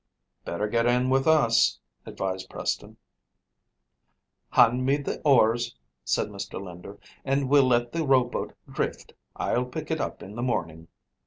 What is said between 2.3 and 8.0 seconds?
Preston. "Hand me the oars," said Mr. Linder, "and we'll let